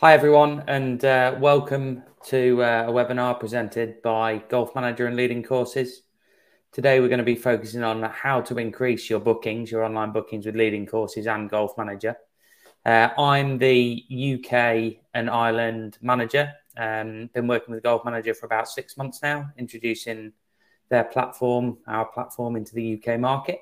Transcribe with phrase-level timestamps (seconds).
[0.00, 5.42] Hi, everyone, and uh, welcome to uh, a webinar presented by Golf Manager and Leading
[5.42, 6.04] Courses.
[6.72, 10.46] Today, we're going to be focusing on how to increase your bookings, your online bookings
[10.46, 12.16] with Leading Courses and Golf Manager.
[12.86, 16.52] Uh, I'm the UK and Ireland manager.
[16.78, 20.32] Um, been working with Golf Manager for about six months now, introducing
[20.88, 23.60] their platform, our platform, into the UK market.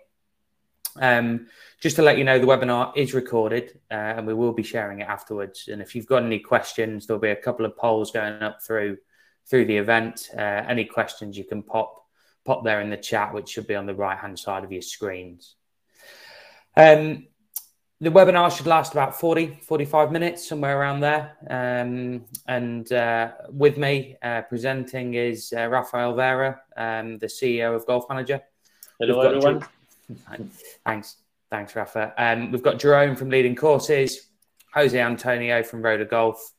[1.01, 1.47] Um,
[1.81, 5.01] just to let you know, the webinar is recorded uh, and we will be sharing
[5.01, 5.69] it afterwards.
[5.69, 8.99] And if you've got any questions, there'll be a couple of polls going up through
[9.49, 10.31] through the event.
[10.37, 12.03] Uh, any questions you can pop
[12.45, 14.83] pop there in the chat, which should be on the right hand side of your
[14.83, 15.57] screens.
[16.77, 17.27] Um,
[18.01, 21.37] the webinar should last about 40, 45 minutes, somewhere around there.
[21.49, 27.87] Um, and uh, with me uh, presenting is uh, Rafael Vera, um, the CEO of
[27.87, 28.43] Golf Manager.
[29.01, 29.67] Hello, everyone.
[30.85, 31.17] Thanks.
[31.51, 32.13] Thanks, Rafa.
[32.19, 34.29] Um, we've got Jerome from Leading Courses,
[34.75, 36.53] Jose Antonio from Roda Golf,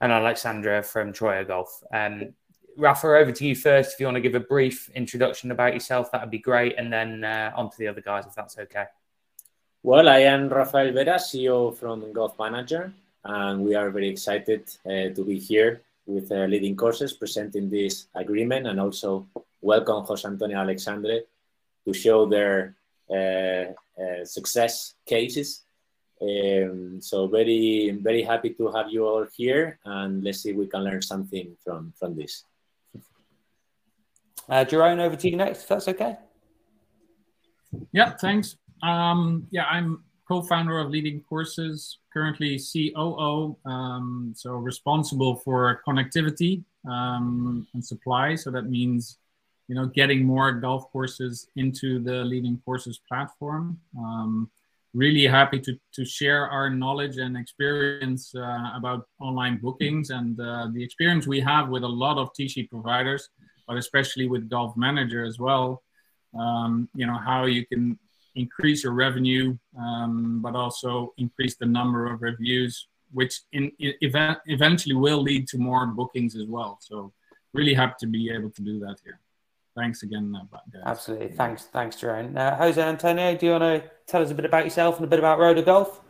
[0.00, 1.82] and Alexandra from Troia Golf.
[1.94, 2.34] Um,
[2.76, 3.94] Rafa, over to you first.
[3.94, 6.74] If you want to give a brief introduction about yourself, that would be great.
[6.76, 8.86] And then uh, on to the other guys, if that's okay.
[9.82, 12.92] Well, I am Rafael Vera, CEO from Golf Manager,
[13.24, 18.06] and we are very excited uh, to be here with uh, Leading Courses presenting this
[18.14, 19.26] agreement and also
[19.60, 21.20] welcome Jose Antonio Alexandre
[21.86, 22.74] to show their
[24.24, 25.64] success cases.
[26.22, 30.68] Um, so very very happy to have you all here, and let's see if we
[30.68, 32.44] can learn something from from this.
[34.48, 36.16] Uh, Jerome, over to you next, if that's okay.
[37.92, 38.56] Yeah, thanks.
[38.82, 47.66] Um, yeah, I'm co-founder of Leading Courses, currently COO, um, so responsible for connectivity um,
[47.74, 48.34] and supply.
[48.34, 49.18] So that means
[49.72, 53.80] you know, getting more golf courses into the leading courses platform.
[53.96, 54.50] Um,
[54.92, 60.68] really happy to, to share our knowledge and experience uh, about online bookings and uh,
[60.74, 63.30] the experience we have with a lot of tee sheet providers,
[63.66, 65.82] but especially with Golf Manager as well.
[66.38, 67.98] Um, you know, how you can
[68.34, 74.38] increase your revenue, um, but also increase the number of reviews, which in, in event,
[74.44, 76.76] eventually will lead to more bookings as well.
[76.82, 77.14] So
[77.54, 79.18] really happy to be able to do that here
[79.76, 80.34] thanks again.
[80.34, 80.82] Uh, guys.
[80.86, 81.28] Absolutely.
[81.28, 82.36] Thanks, thanks, Jerome.
[82.36, 85.08] Uh, Jose Antonio, do you want to tell us a bit about yourself and a
[85.08, 86.00] bit about Roda Golf?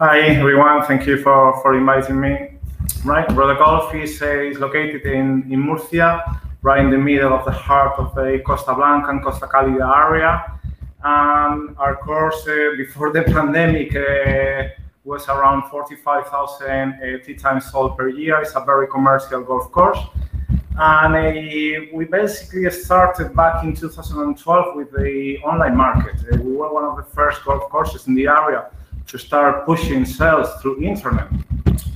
[0.00, 0.84] Hi, everyone.
[0.84, 2.58] Thank you for, for inviting me.
[3.04, 7.44] Right, Roda Golf is, uh, is located in, in Murcia, right in the middle of
[7.44, 10.60] the heart of the Costa Blanca and Costa Calida area.
[11.02, 14.68] And our course uh, before the pandemic uh,
[15.04, 18.40] was around 45,000 uh, tee times sold per year.
[18.40, 19.98] It's a very commercial golf course.
[20.80, 26.14] And uh, we basically started back in 2012 with the online market.
[26.32, 28.70] Uh, we were one of the first golf courses in the area
[29.08, 31.26] to start pushing sales through internet.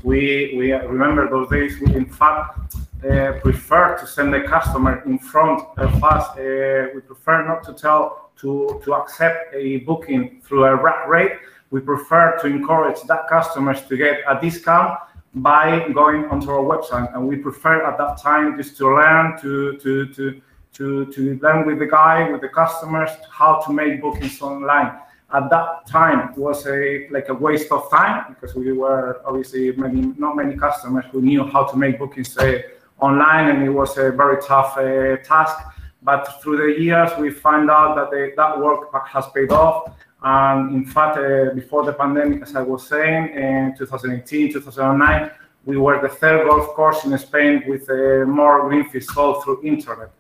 [0.03, 2.75] We, we remember those days, we in fact
[3.09, 6.37] uh, prefer to send the customer in front of us.
[6.37, 11.35] Uh, we prefer not to tell, to, to accept a booking through a rack rate.
[11.71, 14.99] We prefer to encourage that customers to get a discount
[15.35, 17.15] by going onto our website.
[17.15, 20.41] And we prefer at that time just to learn to to to
[20.75, 24.99] to, to learn with the guy, with the customers, how to make bookings online.
[25.35, 30.13] At that time was a like a waste of time because we were obviously many
[30.19, 32.61] not many customers who knew how to make bookings uh,
[33.01, 35.57] online, and it was a very tough uh, task.
[36.03, 39.93] But through the years, we find out that the, that work has paid off
[40.25, 45.31] and in fact, uh, before the pandemic, as I was saying, in 2018, 2009,
[45.65, 49.63] we were the third golf course in Spain with uh, more green fees sold through
[49.65, 50.11] internet.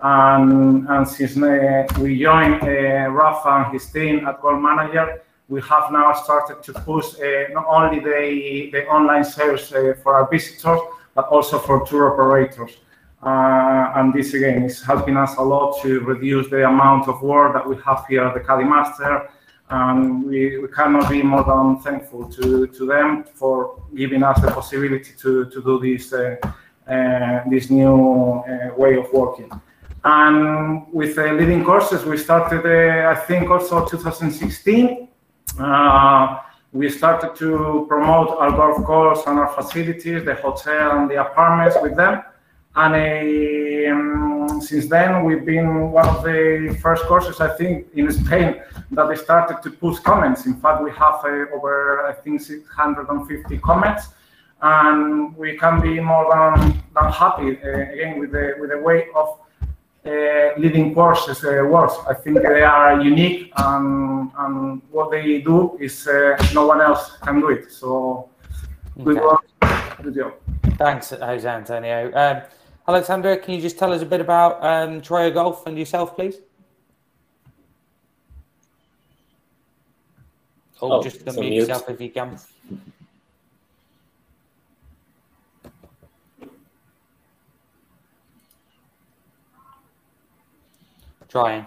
[0.00, 5.60] And, and since uh, we joined uh, Rafa and his team at Golf Manager, we
[5.60, 9.68] have now started to push uh, not only the, the online sales
[10.02, 10.80] for our visitors,
[11.14, 12.78] but also for tour operators.
[13.22, 17.52] Uh, and this again is helping us a lot to reduce the amount of work
[17.52, 19.28] that we have here at the Caddy Master
[19.72, 24.50] and we, we cannot be more than thankful to, to them for giving us the
[24.50, 26.36] possibility to, to do this uh,
[26.86, 29.48] uh, this new uh, way of working.
[30.04, 35.08] And with leading courses, we started, uh, I think, also 2016.
[35.60, 36.38] Uh,
[36.72, 41.76] we started to promote our golf course and our facilities, the hotel and the apartments
[41.80, 42.22] with them.
[42.74, 42.94] And
[43.92, 48.60] um, since then, we've been one of the first courses, I think, in Spain
[48.92, 50.46] that they started to post comments.
[50.46, 54.08] In fact, we have uh, over, I think, 650 comments,
[54.60, 59.06] and we can be more than, than happy uh, again with the with the way
[59.14, 59.38] of
[60.04, 61.94] uh, leading courses uh, works.
[62.08, 67.16] I think they are unique, and, and what they do is uh, no one else
[67.22, 67.70] can do it.
[67.70, 68.28] So,
[69.04, 69.26] good okay.
[69.26, 70.34] work, good job.
[70.76, 72.10] Thanks, Jose Antonio.
[72.14, 72.42] Um,
[72.86, 76.36] Alexandra, can you just tell us a bit about um, Troia Golf and yourself, please?
[80.80, 82.36] Oh, oh just unmute yourself if you can.
[91.28, 91.66] Trying.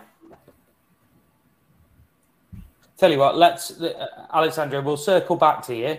[2.98, 5.98] Tell you what, let's, uh, Alexandra, we'll circle back to you.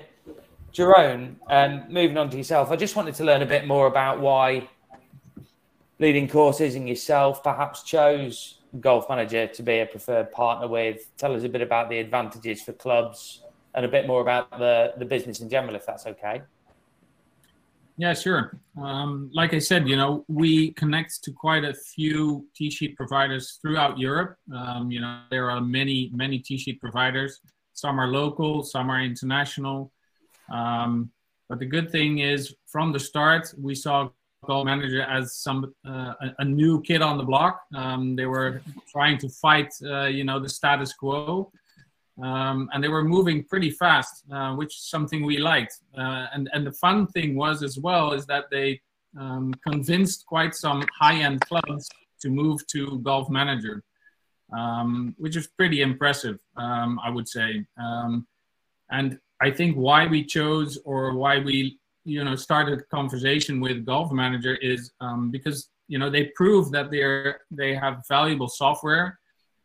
[0.72, 4.20] Jerome, um, moving on to yourself, I just wanted to learn a bit more about
[4.20, 4.68] why
[5.98, 11.16] leading courses and yourself perhaps chose Golf Manager to be a preferred partner with.
[11.16, 13.42] Tell us a bit about the advantages for clubs
[13.74, 16.42] and a bit more about the, the business in general, if that's okay.
[17.98, 18.58] Yeah, sure.
[18.78, 23.58] Um, like I said, you know, we connect to quite a few tee sheet providers
[23.62, 24.36] throughout Europe.
[24.54, 27.40] Um, you know, there are many, many tee sheet providers.
[27.72, 29.92] Some are local, some are international.
[30.50, 31.10] Um,
[31.48, 34.10] but the good thing is, from the start, we saw
[34.46, 37.62] Golf Manager as some uh, a, new kid on the block.
[37.74, 41.50] Um, they were trying to fight, uh, you know, the status quo,
[42.22, 45.74] um, and they were moving pretty fast, uh, which is something we liked.
[45.96, 48.80] Uh, and and the fun thing was as well is that they
[49.18, 51.88] um, convinced quite some high-end clubs
[52.20, 53.82] to move to Golf Manager,
[54.56, 57.64] um, which is pretty impressive, um, I would say.
[57.78, 58.26] Um,
[58.90, 63.84] and I think why we chose or why we you know started a conversation with
[63.84, 69.18] Golf Manager is um, because you know they prove that they're they have valuable software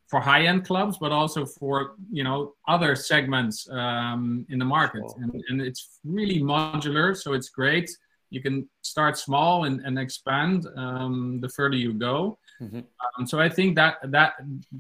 [0.07, 5.03] for high end clubs, but also for you know other segments um, in the market,
[5.17, 7.89] and, and it's really modular, so it's great.
[8.29, 12.39] You can start small and, and expand um, the further you go.
[12.61, 12.79] Mm-hmm.
[13.01, 14.33] Um, so I think that that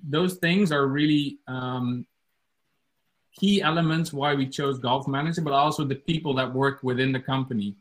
[0.07, 2.05] those things are really um,
[3.39, 7.19] key elements why we chose golf manager but also the people that work within the
[7.19, 7.75] company.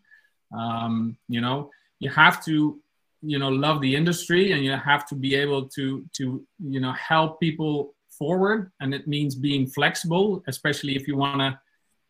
[0.56, 1.70] Um, you know
[2.00, 2.80] you have to
[3.22, 6.92] you know love the industry and you have to be able to to you know
[6.92, 8.70] help people forward.
[8.80, 11.58] And it means being flexible especially if you want to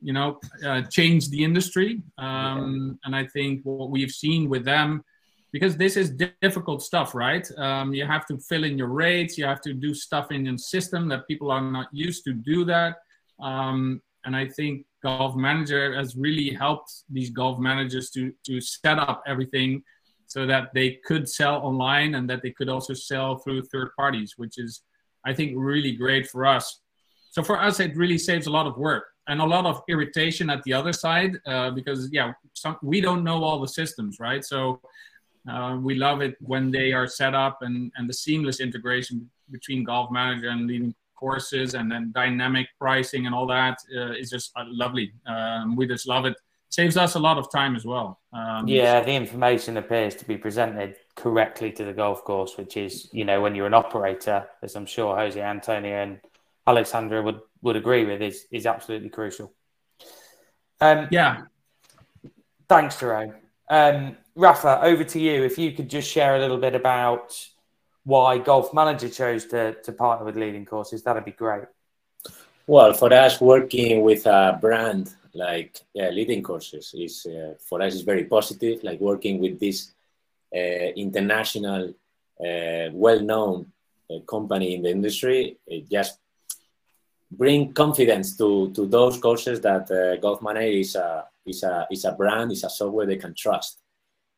[0.02, 2.02] you know uh, change the industry.
[2.19, 5.04] Um, and i think what we've seen with them
[5.52, 7.46] because this is difficult stuff right?
[7.58, 9.37] Um, you have to fill in your rates.
[9.37, 12.64] You have to do stuff in your system that people are not used to do
[12.66, 12.98] that
[13.40, 18.98] um, and I think Golf Manager has really helped these golf managers to to set
[18.98, 19.82] up everything
[20.26, 24.34] so that they could sell online and that they could also sell through third parties,
[24.37, 24.82] which is
[25.25, 26.81] I think really great for us.
[27.31, 30.50] So for us, it really saves a lot of work and a lot of irritation
[30.50, 34.44] at the other side uh, because yeah, some, we don't know all the systems, right?
[34.44, 34.81] So
[35.48, 39.84] uh, we love it when they are set up and and the seamless integration between
[39.84, 44.50] Golf Manager and leading courses and then dynamic pricing and all that uh, is just
[44.56, 45.12] uh, lovely.
[45.26, 46.37] Um, we just love it.
[46.70, 48.20] Saves us a lot of time as well.
[48.32, 53.08] Um, yeah, the information appears to be presented correctly to the golf course, which is,
[53.12, 56.20] you know, when you're an operator, as I'm sure Jose Antonio and
[56.67, 59.52] Alexandra would, would agree with, is, is absolutely crucial.
[60.81, 61.43] Um, yeah.
[62.69, 63.34] Thanks, Jerome.
[63.69, 65.43] Um, Rafa, over to you.
[65.43, 67.37] If you could just share a little bit about
[68.05, 71.64] why Golf Manager chose to, to partner with Leading Courses, that'd be great.
[72.67, 77.95] Well, for us, working with a brand like yeah, Leading Courses is uh, for us
[77.95, 78.83] is very positive.
[78.83, 79.92] Like working with this
[80.54, 81.95] uh, international,
[82.40, 83.66] uh, well-known
[84.11, 86.19] uh, company in the industry, it just
[87.30, 92.04] bring confidence to, to those courses that uh, Golf Manager is a is a is
[92.04, 93.80] a brand, is a software they can trust.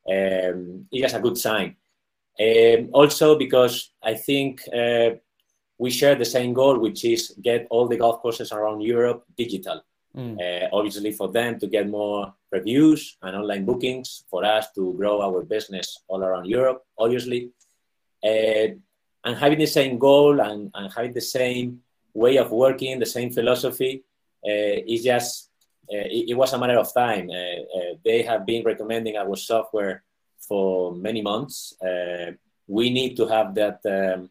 [0.09, 1.77] Um, it's just a good sign
[2.41, 5.11] um, also because I think uh,
[5.79, 9.83] we share the same goal, which is get all the golf courses around Europe digital.
[10.17, 10.37] Mm.
[10.39, 15.23] Uh, obviously, for them to get more reviews and online bookings, for us to grow
[15.23, 17.51] our business all around Europe, obviously.
[18.23, 18.77] Uh,
[19.25, 21.81] and having the same goal and, and, having the same
[22.15, 24.05] way of working, the same philosophy,
[24.47, 25.51] uh, is just,
[25.93, 27.31] uh, it, it, was a matter of time.
[27.31, 30.03] Uh, they have been recommending our software
[30.47, 31.75] for many months.
[31.81, 32.33] Uh,
[32.67, 34.31] we need to have that um,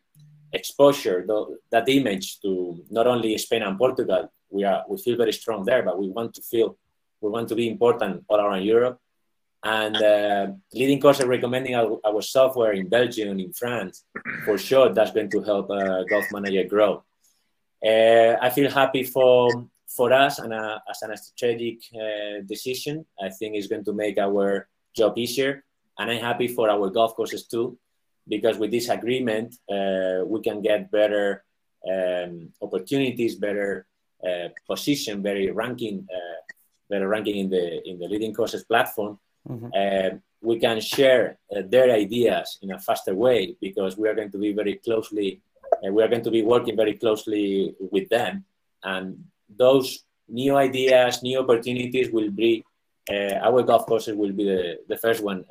[0.53, 1.25] exposure,
[1.69, 4.31] that image to not only Spain and Portugal.
[4.49, 6.77] We are we feel very strong there, but we want to feel
[7.21, 8.99] we want to be important all around Europe.
[9.63, 14.05] And uh, leading courses recommending our, our, software in Belgium, and in France,
[14.43, 17.03] for sure that's going to help uh, Golf Manager grow.
[17.85, 23.05] Uh, I feel happy for for us and uh, as a strategic uh, decision.
[23.21, 25.63] I think it's going to make our job easier
[26.01, 27.77] and I'm happy for our golf courses too,
[28.27, 31.43] because with this agreement, uh, we can get better
[31.88, 33.86] um, opportunities, better
[34.27, 36.41] uh, position, better ranking, uh,
[36.89, 39.20] better ranking in the in the leading courses platform.
[39.48, 39.70] Mm-hmm.
[39.79, 44.31] Uh, we can share uh, their ideas in a faster way because we are going
[44.31, 45.39] to be very closely,
[45.86, 48.43] uh, we are going to be working very closely with them,
[48.84, 49.24] and
[49.63, 52.65] those new ideas, new opportunities will be
[53.48, 55.43] our golf courses will be the, the first one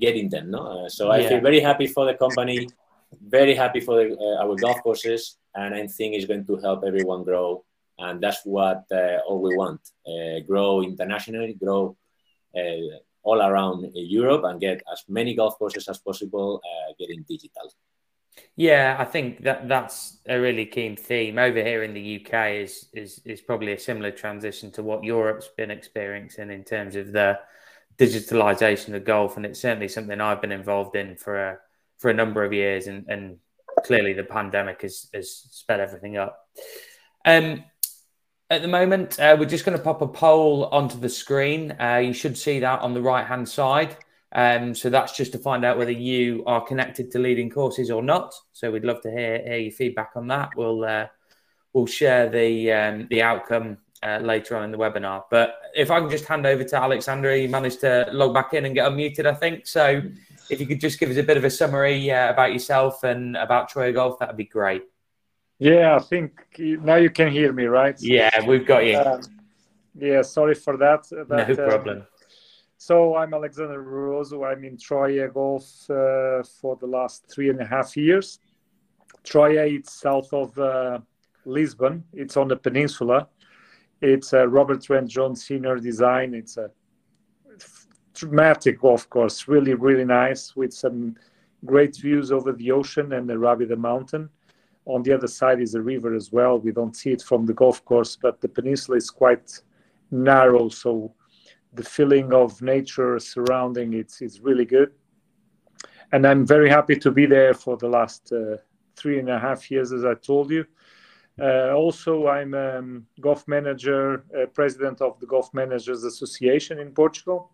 [0.00, 0.50] getting them.
[0.50, 2.66] No, so I feel very happy for the company
[3.12, 6.84] very happy for the, uh, our golf courses, and I think it's going to help
[6.84, 7.64] everyone grow.
[7.98, 11.96] And that's what uh, all we want: uh, grow internationally, grow
[12.56, 17.72] uh, all around Europe, and get as many golf courses as possible uh, getting digital.
[18.54, 22.50] Yeah, I think that that's a really keen theme over here in the UK.
[22.64, 27.12] Is is is probably a similar transition to what Europe's been experiencing in terms of
[27.12, 27.38] the
[27.98, 31.58] digitalization of golf, and it's certainly something I've been involved in for a
[31.98, 33.38] for a number of years, and, and
[33.84, 36.46] clearly the pandemic has, has sped everything up.
[37.24, 37.64] Um,
[38.50, 41.74] at the moment, uh, we're just going to pop a poll onto the screen.
[41.80, 43.96] Uh, you should see that on the right hand side.
[44.32, 48.02] Um, so that's just to find out whether you are connected to leading courses or
[48.02, 48.34] not.
[48.52, 50.50] So we'd love to hear, hear your feedback on that.
[50.56, 51.06] We'll uh,
[51.72, 55.24] we'll share the um, the outcome uh, later on in the webinar.
[55.30, 58.64] But if I can just hand over to Alexander, he managed to log back in
[58.64, 59.66] and get unmuted, I think.
[59.66, 60.02] So
[60.50, 63.36] if you could just give us a bit of a summary uh, about yourself and
[63.36, 64.82] about Troia Golf, that'd be great.
[65.58, 67.96] Yeah, I think now you can hear me, right?
[68.00, 68.98] Yeah, we've got you.
[68.98, 69.22] Um,
[69.98, 71.06] yeah, sorry for that.
[71.28, 71.98] But, no problem.
[72.00, 72.06] Um,
[72.76, 74.46] so I'm Alexander Roso.
[74.46, 78.38] I'm in Troia Golf uh, for the last three and a half years.
[79.24, 80.98] Troia, it's south of uh,
[81.46, 82.04] Lisbon.
[82.12, 83.28] It's on the peninsula.
[84.00, 86.34] It's a Robert Trent Jones senior design.
[86.34, 86.70] It's a
[88.14, 91.16] dramatic golf course, really, really nice with some
[91.64, 94.28] great views over the ocean and the Arrábida mountain.
[94.84, 96.58] On the other side is a river as well.
[96.58, 99.60] We don't see it from the golf course, but the peninsula is quite
[100.10, 101.12] narrow, so
[101.72, 104.92] the feeling of nature surrounding it is really good.
[106.12, 108.58] And I'm very happy to be there for the last uh,
[108.94, 110.64] three and a half years, as I told you.
[111.40, 117.50] Uh, also, I'm um, golf manager, uh, president of the Golf Managers Association in Portugal.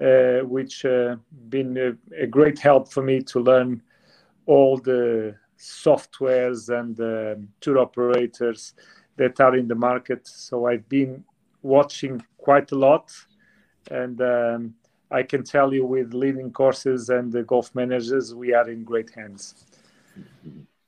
[0.00, 1.16] Uh, which uh,
[1.50, 3.82] been a, a, great help for me to learn
[4.46, 8.72] all the softwares and uh, tour operators
[9.16, 10.26] that are in the market.
[10.26, 11.22] So I've been
[11.60, 13.12] watching quite a lot,
[13.90, 14.74] and um,
[15.10, 19.10] I can tell you with leading courses and the golf managers, we are in great
[19.10, 19.66] hands.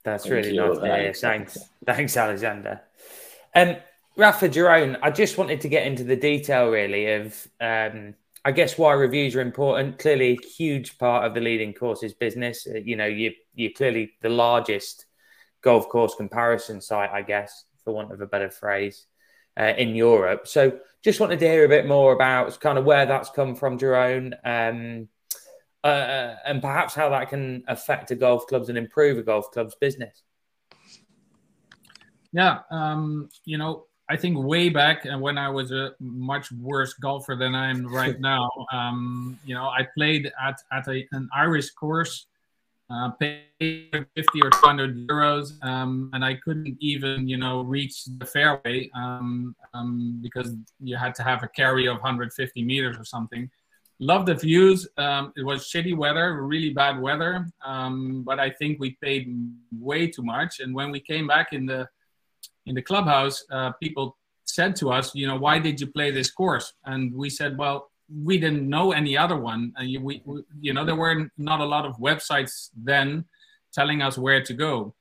[0.05, 0.67] That's Thank really you.
[0.67, 1.15] nice to hear.
[1.15, 2.83] Thanks, thanks, Alexander.
[3.55, 3.77] Um,
[4.17, 8.77] Rafa Jerome, I just wanted to get into the detail really of um, I guess
[8.77, 9.99] why reviews are important.
[9.99, 12.67] Clearly, a huge part of the leading courses business.
[12.67, 15.07] Uh, you know, you you're clearly the largest
[15.63, 19.07] golf course comparison site, I guess, for want of a better phrase,
[19.59, 20.47] uh, in Europe.
[20.47, 23.79] So, just wanted to hear a bit more about kind of where that's come from,
[23.79, 25.09] Jerome, um,
[25.85, 29.75] uh, and perhaps how that can affect a golf club's and improve a golf club's
[29.75, 30.23] business.
[32.33, 36.95] Yeah, um, you know, I think way back and when I was a much worse
[36.95, 41.71] golfer than I'm right now, um, you know, I played at, at a, an Irish
[41.71, 42.27] course,
[42.91, 48.27] uh, paid 50 or 200 euros, um, and I couldn't even, you know, reach the
[48.27, 53.51] fairway um, um because you had to have a carry of 150 meters or something.
[54.01, 54.89] Love the views.
[54.97, 59.33] Um, it was shitty weather, really bad weather, um, but I think we paid
[59.79, 60.61] way too much.
[60.61, 61.89] And when we came back in the
[62.67, 66.31] in the clubhouse, uh, people said to us, you know, why did you play this
[66.31, 66.73] course?
[66.85, 67.91] And we said, well,
[68.23, 69.73] we didn't know any other one.
[69.77, 73.25] And we, we, you know, there were not a lot of websites then
[73.73, 74.95] telling us where to go.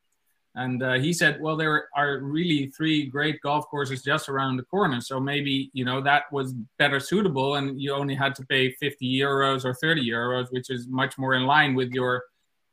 [0.55, 4.63] And uh, he said, well, there are really three great golf courses just around the
[4.63, 5.01] corner.
[5.01, 9.19] So maybe, you know, that was better suitable and you only had to pay 50
[9.19, 12.24] euros or 30 euros, which is much more in line with your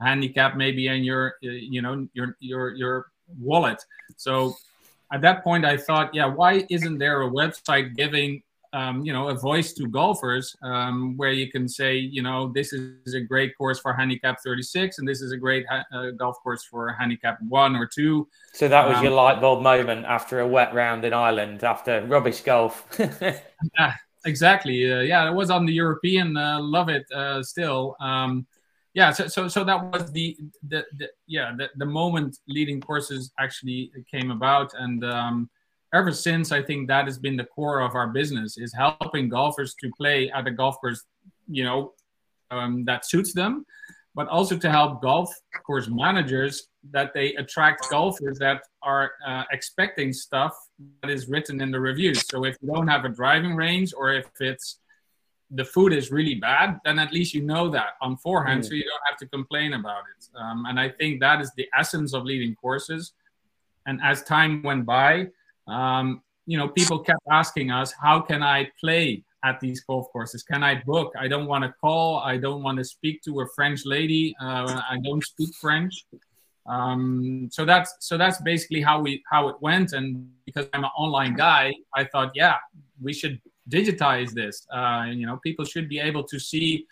[0.01, 3.07] handicap maybe and your, uh, you know, your, your, your
[3.39, 3.83] wallet.
[4.17, 4.57] So
[5.11, 9.29] at that point, I thought, yeah, why isn't there a website giving um, you know,
[9.29, 13.57] a voice to golfers um, where you can say, you know, this is a great
[13.57, 17.39] course for handicap 36 and this is a great ha- uh, golf course for handicap
[17.49, 18.29] one or two.
[18.53, 22.05] So that was um, your light bulb moment after a wet round in Ireland after
[22.07, 22.87] rubbish golf.
[22.99, 24.91] yeah, exactly.
[24.91, 26.37] Uh, yeah, it was on the European.
[26.37, 27.97] Uh, love it uh, still.
[28.01, 28.47] Um,
[28.93, 30.37] yeah so, so so that was the
[30.69, 35.49] the, the yeah the, the moment leading courses actually came about and um,
[35.95, 39.75] ever since i think that has been the core of our business is helping golfers
[39.75, 41.05] to play at a golf course
[41.49, 41.93] you know
[42.51, 43.65] um, that suits them
[44.15, 45.33] but also to help golf
[45.65, 50.57] course managers that they attract golfers that are uh, expecting stuff
[51.03, 52.27] that is written in the reviews.
[52.27, 54.79] So if you don't have a driving range or if it's
[55.53, 58.69] the food is really bad, then at least you know that on forehand, mm.
[58.69, 60.29] so you don't have to complain about it.
[60.37, 63.13] Um, and I think that is the essence of leading courses.
[63.87, 65.29] And as time went by,
[65.71, 70.43] um, you know, people kept asking us, how can I play at these golf courses?
[70.43, 71.13] Can I book?
[71.19, 72.19] I don't want to call.
[72.19, 74.35] I don't want to speak to a French lady.
[74.41, 76.05] Uh, I don't speak French.
[76.67, 79.93] Um, so that's so that's basically how we how it went.
[79.93, 82.57] And because I'm an online guy, I thought, yeah,
[83.01, 84.67] we should digitize this.
[84.73, 86.87] Uh, you know, people should be able to see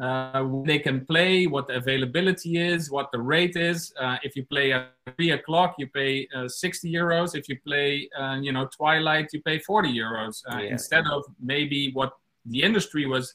[0.00, 3.92] uh, they can play, what the availability is, what the rate is.
[4.00, 7.36] Uh, if you play at three o'clock, you pay uh, 60 euros.
[7.36, 10.70] If you play, uh, you know, twilight, you pay 40 euros uh, yeah.
[10.70, 12.12] instead of maybe what
[12.46, 13.34] the industry was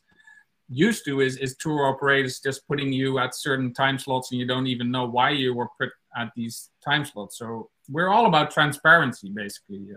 [0.67, 4.47] used to is, is tour operators just putting you at certain time slots and you
[4.47, 7.37] don't even know why you were put at these time slots.
[7.37, 9.89] So we're all about transparency, basically.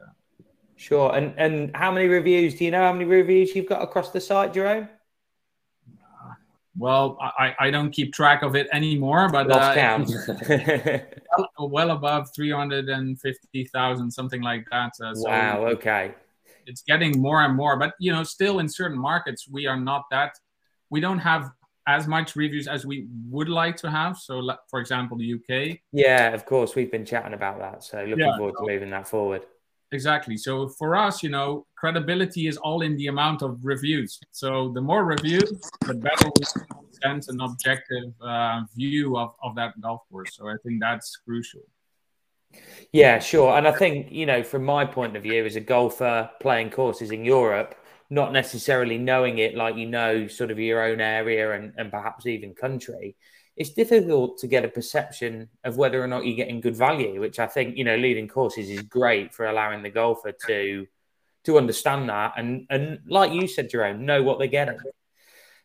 [0.77, 1.17] Sure.
[1.17, 2.57] And and how many reviews?
[2.57, 4.89] Do you know how many reviews you've got across the site, Jerome?
[6.79, 10.99] Well, I, I don't keep track of it anymore, but Lost uh,
[11.59, 14.93] well, well, above 350,000, something like that.
[15.03, 16.15] Uh, so wow, okay.
[16.67, 20.05] It's getting more and more, but you know, still in certain markets, we are not
[20.13, 20.35] that,
[20.91, 21.51] we don't have
[21.89, 24.19] as much reviews as we would like to have.
[24.19, 25.79] So, for example, the UK.
[25.91, 27.83] Yeah, of course, we've been chatting about that.
[27.83, 29.47] So, looking yeah, forward to moving that forward.
[29.91, 30.37] Exactly.
[30.37, 34.21] So for us, you know, credibility is all in the amount of reviews.
[34.33, 35.51] So the more reviews,
[35.87, 36.45] the better we
[37.03, 40.37] an objective uh, view of, of that golf course.
[40.37, 41.63] So I think that's crucial.
[42.93, 43.57] Yeah, sure.
[43.57, 47.11] And I think, you know, from my point of view as a golfer playing courses
[47.11, 47.75] in Europe,
[48.11, 52.27] not necessarily knowing it like you know sort of your own area and, and perhaps
[52.27, 53.17] even country,
[53.59, 57.39] it's difficult to get a perception of whether or not you're getting good value, which
[57.41, 60.87] I think, you know, leading courses is great for allowing the golfer to
[61.45, 64.79] to understand that and and like you said, Jerome, know what they're getting.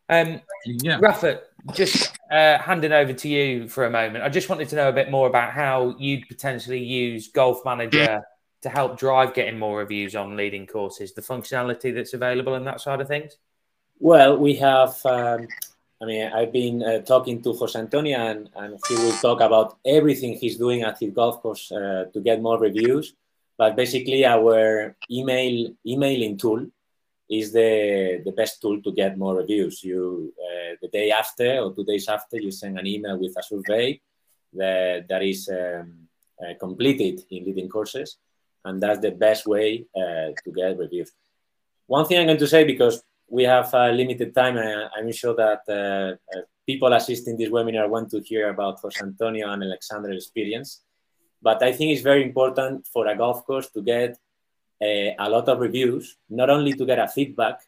[0.10, 1.00] Um, yeah.
[1.00, 1.42] Rafa,
[1.74, 4.24] just uh, handing over to you for a moment.
[4.24, 8.22] I just wanted to know a bit more about how you'd potentially use Golf Manager
[8.64, 12.82] to help drive getting more reviews on leading courses, the functionality that's available and that
[12.82, 13.38] side of things.
[14.00, 15.48] Well, we have um,
[16.04, 19.78] I mean, I've been uh, talking to Jose Antonio, and, and, he will talk about
[19.86, 23.14] everything he's doing at his golf course uh, to get more reviews.
[23.58, 26.68] But basically, our email emailing tool
[27.30, 29.82] is the the best tool to get more reviews.
[29.82, 33.44] You uh, the day after or two days after, you send an email with a
[33.44, 34.02] survey
[34.52, 36.10] that that is um,
[36.44, 38.18] uh, completed in leading courses,
[38.66, 41.12] and that's the best way uh, to get reviews.
[41.88, 43.04] One thing I'm going to say because
[43.34, 47.90] we have a limited time, and I'm sure that uh, uh, people assisting this webinar
[47.90, 50.84] want to hear about Jose Antonio and Alexander's experience.
[51.42, 54.20] But I think it's very important for a golf course to get
[54.80, 57.62] a, uh, a lot of reviews, not only to get a feedback,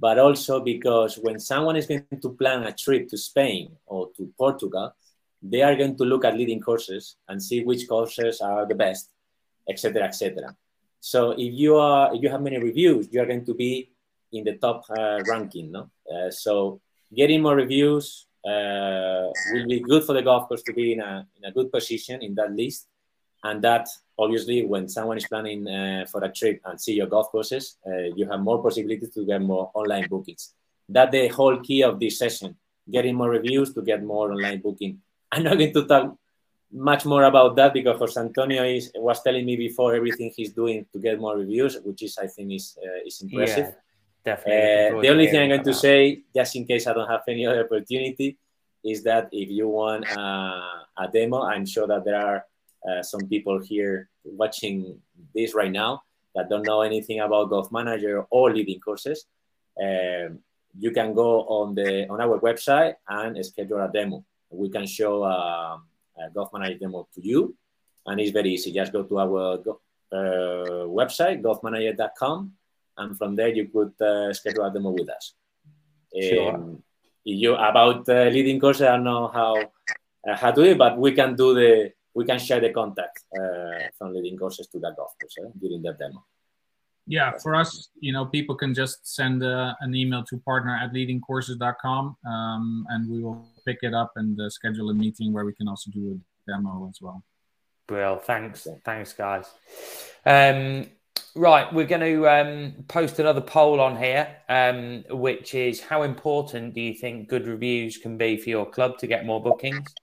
[0.00, 4.32] but also because when someone is going to plan a trip to Spain or to
[4.38, 4.94] Portugal,
[5.42, 9.10] they are going to look at leading courses and see which courses are the best,
[9.68, 10.56] etc., etc.
[11.00, 13.90] So if you are if you have many reviews, you are going to be
[14.34, 15.70] in the top uh, ranking.
[15.72, 16.80] No, uh, so
[17.14, 21.26] getting more reviews uh, will be good for the golf course to be in a
[21.36, 22.88] in a good position in that list,
[23.42, 27.30] and that obviously when someone is planning uh, for a trip and see your golf
[27.30, 30.54] courses, uh, you have more possibilities to get more online bookings.
[30.88, 32.56] That the whole key of this session:
[32.90, 35.00] getting more reviews to get more online booking.
[35.32, 36.16] I'm not going to talk
[36.74, 40.84] much more about that because Jose Antonio is, was telling me before everything he's doing
[40.92, 43.66] to get more reviews, which is I think is uh, is impressive.
[43.66, 43.83] Yeah.
[44.24, 44.98] Definitely.
[44.98, 47.46] Uh, the only thing I'm going to say, just in case I don't have any
[47.46, 48.38] other opportunity,
[48.82, 52.44] is that if you want uh, a demo, I'm sure that there are
[52.88, 55.00] uh, some people here watching
[55.34, 56.02] this right now
[56.34, 59.26] that don't know anything about Golf Manager or leading courses.
[59.80, 60.40] Um,
[60.78, 64.24] you can go on the on our website and schedule a demo.
[64.50, 65.78] We can show uh,
[66.18, 67.56] a Golf Manager demo to you,
[68.06, 68.72] and it's very easy.
[68.72, 69.58] Just go to our
[70.12, 72.52] uh, website, golfmanager.com,
[72.96, 75.34] and from there you could uh, schedule a demo with us.
[76.20, 76.54] Sure.
[76.54, 76.82] Um,
[77.24, 80.98] you about uh, leading courses, I don't know how uh, how to do it, but
[80.98, 84.94] we can do the we can share the contact uh, from leading courses to that
[84.96, 86.24] golf course eh, during the demo.
[87.06, 90.92] Yeah, for us, you know, people can just send uh, an email to partner at
[90.92, 95.52] leadingcourses.com um, and we will pick it up and uh, schedule a meeting where we
[95.52, 97.22] can also do a demo as well.
[97.90, 98.66] Well, thanks.
[98.84, 99.50] Thanks, guys.
[100.24, 100.86] Um,
[101.34, 106.74] right, we're going to um, post another poll on here, um, which is how important
[106.74, 109.94] do you think good reviews can be for your club to get more bookings?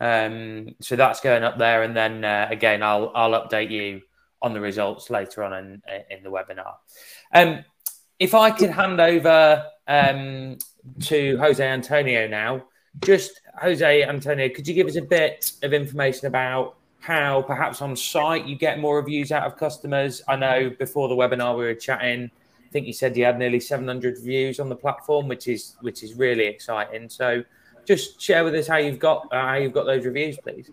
[0.00, 4.02] Um, so that's going up there, and then uh, again, I'll I'll update you
[4.40, 6.74] on the results later on in in the webinar.
[7.32, 7.64] Um,
[8.18, 10.58] if I could hand over um,
[11.02, 12.64] to Jose Antonio now,
[13.00, 17.96] just Jose Antonio, could you give us a bit of information about how perhaps on
[17.96, 20.22] site you get more reviews out of customers?
[20.28, 22.30] I know before the webinar we were chatting.
[22.68, 26.02] I think you said you had nearly 700 reviews on the platform, which is which
[26.02, 27.08] is really exciting.
[27.08, 27.42] So
[27.84, 30.70] just share with us how you've got uh, how you've got those reviews, please.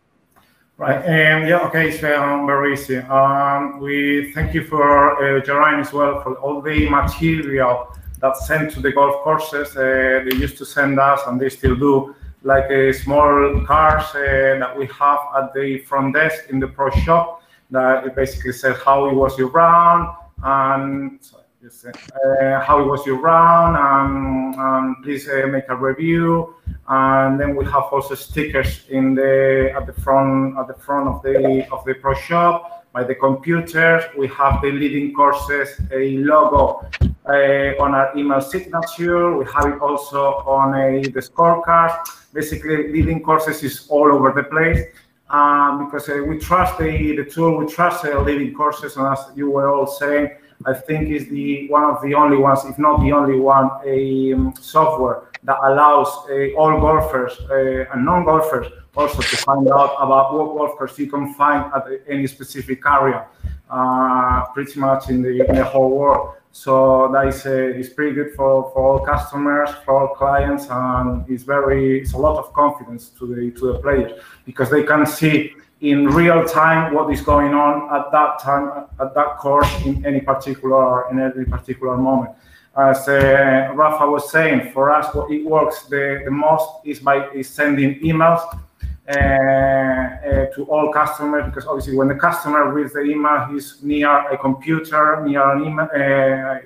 [0.77, 0.97] Right.
[0.97, 1.65] Um, yeah.
[1.67, 1.97] Okay.
[1.97, 2.97] So um, very easy.
[2.97, 8.71] Um, we thank you for uh, Geraint as well for all the material that's sent
[8.71, 9.75] to the golf courses.
[9.77, 14.57] Uh, they used to send us, and they still do, like a small cards uh,
[14.59, 17.41] that we have at the front desk in the pro shop.
[17.71, 21.19] That it basically says how it was your round and.
[21.65, 26.53] Uh, how it was your round, and, and please uh, make a review.
[26.87, 31.23] And then we have also stickers in the at the front at the front of
[31.23, 34.03] the of the pro shop by the computers.
[34.15, 36.87] We have the leading courses a logo
[37.27, 39.37] on our email signature.
[39.37, 41.93] We have it also on a the scorecard.
[42.33, 44.85] Basically, leading courses is all over the place.
[45.29, 49.19] Um, because uh, we trust the, the tool, we trust uh, leading courses, and as
[49.35, 50.29] you were all saying,
[50.67, 54.33] I think is the one of the only ones, if not the only one, a
[54.33, 60.33] um, software that allows uh, all golfers uh, and non-golfers also to find out about
[60.33, 63.25] what golfers you can find at any specific area,
[63.69, 66.35] uh, pretty much in the, in the whole world.
[66.55, 71.29] So that is uh, is pretty good for, for all customers, for all clients, and
[71.29, 74.13] it's very it's a lot of confidence to the to the players
[74.45, 79.13] because they can see in real time what is going on at that time at
[79.13, 82.31] that course in any particular in any particular moment.
[82.77, 87.29] As uh, Rafa was saying, for us, what it works the, the most is by
[87.31, 88.74] is sending emails uh, uh,
[89.13, 95.23] to all customers because obviously when the customer reads the email, he's near a computer,
[95.25, 96.59] near an email, uh,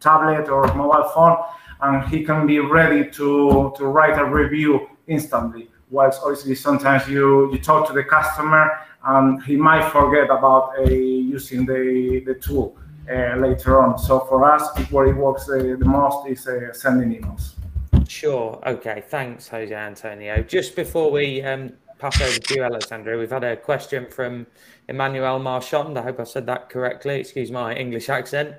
[0.00, 1.36] tablet or mobile phone,
[1.82, 7.52] and he can be ready to to write a review instantly whilst obviously sometimes you,
[7.52, 12.76] you talk to the customer and he might forget about uh, using the, the tool
[13.08, 13.98] uh, later on.
[13.98, 17.53] So for us, where it works uh, the most is uh, sending emails.
[18.08, 18.60] Sure.
[18.66, 19.02] Okay.
[19.08, 20.42] Thanks, Jose Antonio.
[20.42, 24.46] Just before we um, pass over to you, Alessandro, we've had a question from
[24.88, 25.98] Emmanuel Marchand.
[25.98, 27.20] I hope I said that correctly.
[27.20, 28.54] Excuse my English accent.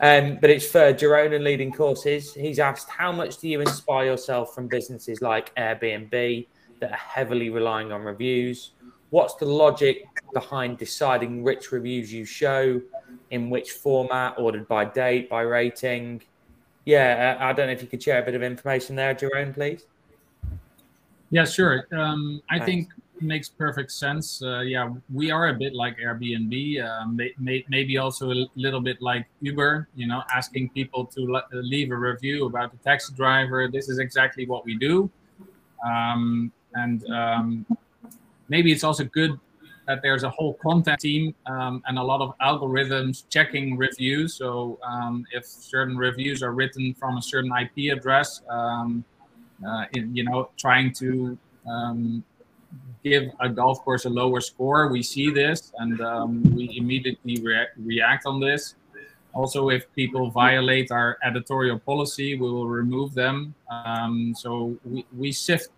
[0.00, 2.34] Um, but it's for Jerome and leading courses.
[2.34, 6.46] He's asked, how much do you inspire yourself from businesses like Airbnb,
[6.80, 8.72] that are heavily relying on reviews?
[9.10, 12.82] What's the logic behind deciding which reviews you show,
[13.30, 16.22] in which format, ordered by date, by rating?
[16.84, 19.86] Yeah, I don't know if you could share a bit of information there, Jerome, please.
[21.30, 21.86] Yeah, sure.
[21.92, 22.66] Um, I Thanks.
[22.66, 22.88] think
[23.20, 24.42] makes perfect sense.
[24.42, 29.00] Uh, yeah, we are a bit like Airbnb, um, may, maybe also a little bit
[29.00, 29.88] like Uber.
[29.94, 33.68] You know, asking people to leave a review about the taxi driver.
[33.68, 35.10] This is exactly what we do.
[35.86, 37.66] Um, and um,
[38.48, 39.38] maybe it's also good
[39.86, 44.34] that there's a whole content team um, and a lot of algorithms checking reviews.
[44.34, 49.04] So um, if certain reviews are written from a certain IP address, um,
[49.66, 52.24] uh, in, you know, trying to um,
[53.04, 57.66] give a golf course a lower score, we see this and um, we immediately rea
[57.76, 58.74] react on this.
[59.34, 63.54] Also, if people violate our editorial policy, we will remove them.
[63.70, 65.70] Um, so we, we sift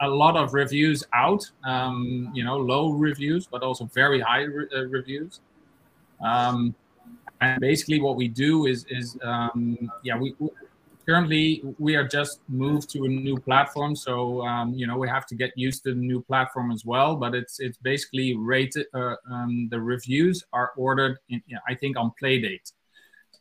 [0.00, 4.66] a lot of reviews out, um, you know, low reviews, but also very high re
[4.74, 5.40] uh, reviews.
[6.24, 6.74] Um,
[7.40, 10.50] and basically, what we do is, is um, yeah, we, we,
[11.06, 15.26] currently we are just moved to a new platform, so um, you know we have
[15.26, 17.16] to get used to the new platform as well.
[17.16, 18.86] But it's it's basically rated.
[18.94, 22.72] Uh, um, the reviews are ordered, in, I think, on Playdate.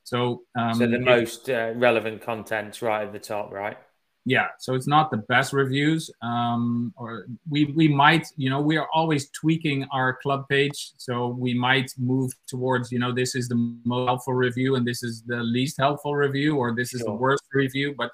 [0.04, 3.78] So, um, so the most uh, relevant content's right at the top, right?
[4.26, 8.78] Yeah so it's not the best reviews um, or we we might you know we
[8.78, 13.48] are always tweaking our club page so we might move towards you know this is
[13.48, 13.56] the
[13.86, 17.08] most helpful review and this is the least helpful review or this is sure.
[17.08, 18.12] the worst review but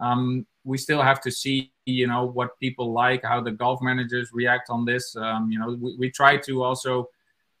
[0.00, 4.30] um, we still have to see you know what people like how the golf managers
[4.32, 7.08] react on this um, you know we, we try to also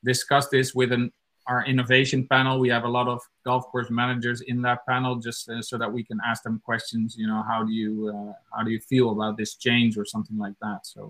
[0.04, 1.12] discuss this with an
[1.50, 2.54] our innovation panel.
[2.64, 5.90] We have a lot of golf course managers in that panel, just uh, so that
[5.96, 7.16] we can ask them questions.
[7.20, 10.38] You know, how do you uh, how do you feel about this change or something
[10.44, 10.80] like that?
[10.94, 11.00] So,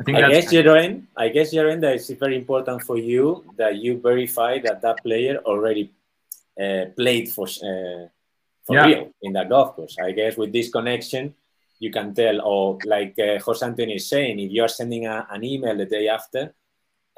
[0.00, 3.24] I think I guess, Jeroen, I guess, Jeroen, that it's very important for you
[3.60, 5.84] that you verify that that player already
[6.60, 8.04] uh, played for uh,
[8.66, 8.86] for yeah.
[8.86, 9.96] real in that golf course.
[10.02, 11.34] I guess with this connection,
[11.78, 15.26] you can tell, or like uh, Jose Antonio is saying, if you are sending a,
[15.30, 16.42] an email the day after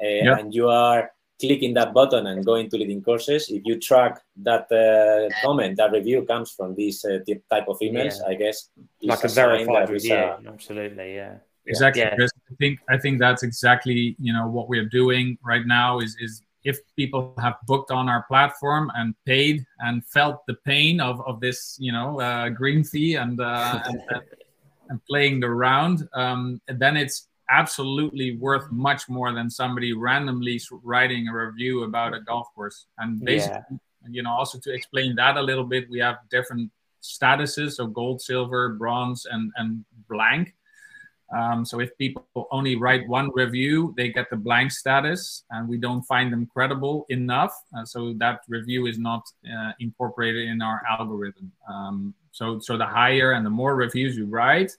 [0.01, 0.37] uh, yeah.
[0.37, 4.71] and you are clicking that button and going to leading courses, if you track that
[4.71, 8.27] uh, comment, that review comes from this uh, type of emails, yeah.
[8.27, 8.69] I guess.
[9.01, 10.15] Like a, a verified review.
[10.15, 11.35] Absolutely, yeah.
[11.65, 12.01] Exactly.
[12.01, 12.15] Yeah.
[12.17, 16.41] I think I think that's exactly you know what we're doing right now is is
[16.63, 21.39] if people have booked on our platform and paid and felt the pain of, of
[21.39, 24.01] this you know uh, green fee and, uh, and,
[24.89, 31.27] and playing the round, um, then it's absolutely worth much more than somebody randomly writing
[31.27, 32.85] a review about a golf course.
[32.97, 34.07] And basically, yeah.
[34.09, 38.21] you know, also to explain that a little bit, we have different statuses, so gold,
[38.21, 40.53] silver, bronze, and and blank.
[41.31, 45.77] Um, so if people only write one review, they get the blank status, and we
[45.77, 47.53] don't find them credible enough.
[47.77, 51.51] Uh, so that review is not uh, incorporated in our algorithm.
[51.71, 54.71] Um, so so the higher and the more reviews you write,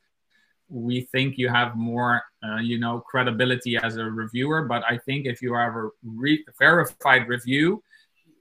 [0.70, 4.62] we think you have more, uh, you know, credibility as a reviewer.
[4.64, 7.82] But I think if you have a re- verified review,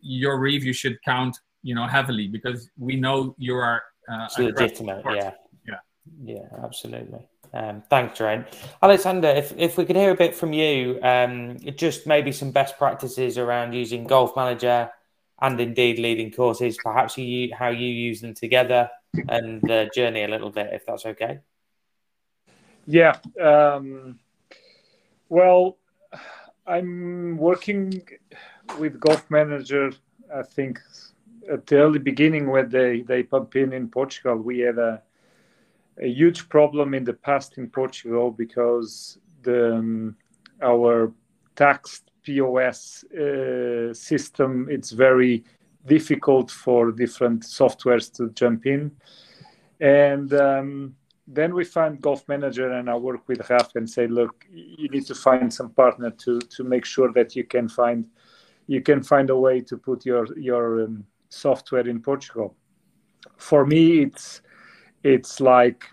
[0.02, 5.04] your review should count, you know, heavily because we know you are uh, legitimate.
[5.06, 5.32] Yeah,
[5.68, 5.80] yeah,
[6.24, 7.28] yeah, absolutely.
[7.54, 8.48] Um, thanks, Trent.
[8.82, 12.78] Alexander, if, if we could hear a bit from you, um, just maybe some best
[12.78, 14.92] practices around using Golf Manager
[15.42, 18.90] and indeed leading courses, perhaps you, how you use them together
[19.30, 21.40] and the journey a little bit, if that's okay.
[22.90, 23.18] Yeah.
[23.40, 24.18] Um,
[25.30, 25.78] well,
[26.66, 28.02] I'm working
[28.80, 29.92] with Golf Manager.
[30.36, 30.80] I think
[31.52, 35.04] at the early beginning when they they pump in in Portugal, we had a
[36.02, 40.16] a huge problem in the past in Portugal because the um,
[40.64, 41.14] our
[41.56, 45.44] tax POS uh, system it's very
[45.86, 48.92] difficult for different softwares to jump in,
[49.80, 50.96] and um,
[51.32, 55.06] then we find golf manager and I work with Raf and say, look, you need
[55.06, 58.06] to find some partner to to make sure that you can find
[58.66, 62.56] you can find a way to put your your um, software in Portugal.
[63.38, 64.42] For me, it's
[65.04, 65.86] it's like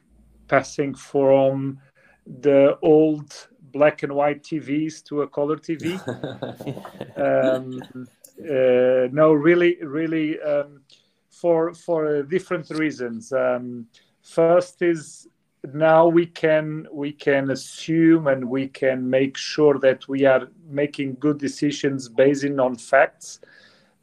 [0.49, 1.81] passing from
[2.27, 5.85] the old black and white TVs to a color TV.
[7.17, 7.83] um,
[8.41, 10.81] uh, no, really, really, um,
[11.31, 13.33] for for different reasons.
[13.33, 13.87] Um,
[14.27, 15.29] First is
[15.73, 21.17] now we can we can assume and we can make sure that we are making
[21.21, 23.41] good decisions based on facts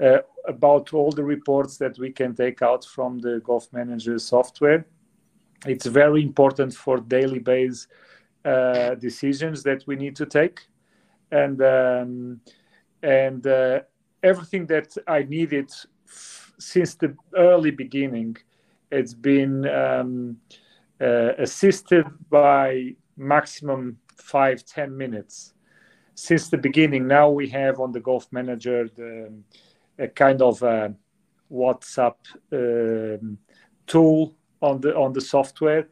[0.01, 4.85] uh, about all the reports that we can take out from the golf manager software.
[5.65, 7.87] It's very important for daily base
[8.45, 10.59] uh, decisions that we need to take.
[11.31, 12.41] And um,
[13.01, 13.81] and uh,
[14.23, 15.69] everything that i needed
[16.07, 18.37] f- since the early beginning
[18.93, 20.37] it's been um,
[21.01, 25.53] uh, assisted by maximum five ten minutes
[26.15, 27.07] since the beginning.
[27.07, 29.31] Now we have on the Golf Manager the,
[29.99, 30.93] a kind of a
[31.51, 32.15] WhatsApp
[32.51, 33.37] um,
[33.87, 35.87] tool on the on the software.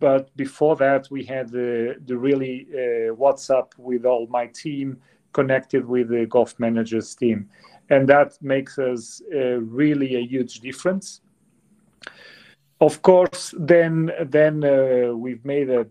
[0.00, 4.98] But before that, we had the the really uh, WhatsApp with all my team
[5.32, 7.48] connected with the Golf Manager's team,
[7.90, 11.20] and that makes us uh, really a huge difference
[12.84, 15.86] of course, then then uh, we've made a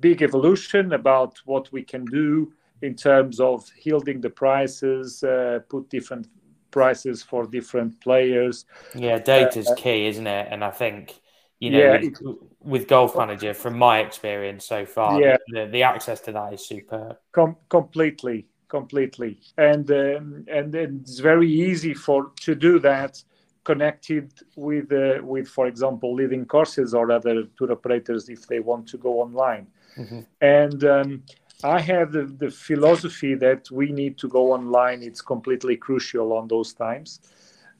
[0.00, 2.52] big evolution about what we can do
[2.82, 6.26] in terms of holding the prices, uh, put different
[6.70, 8.64] prices for different players.
[8.94, 10.48] Yeah, data is uh, key, isn't it?
[10.50, 11.14] And I think
[11.60, 15.84] you know, yeah, with, with, Golf Manager, from my experience so far, yeah, the, the
[15.84, 17.18] access to that is superb.
[17.30, 23.22] Com- completely, completely, and um, and it's very easy for to do that
[23.64, 28.86] connected with, uh, with, for example, leading courses or other tour operators if they want
[28.88, 29.66] to go online.
[29.96, 30.20] Mm-hmm.
[30.40, 31.22] And um,
[31.62, 35.02] I have the, the, philosophy that we need to go online.
[35.02, 37.20] It's completely crucial on those times.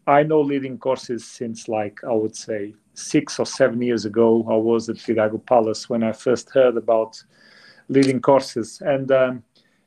[0.06, 4.44] I know leading courses since, like, I would say six or seven years ago.
[4.48, 7.22] I was at Vidago Palace when I first heard about
[7.88, 8.80] leading courses.
[8.84, 9.42] And um,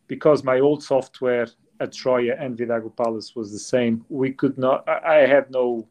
[0.08, 1.48] because my old software
[1.80, 4.06] at Troia and Vidago Palace was the same.
[4.10, 4.88] We could not.
[4.88, 5.88] I had no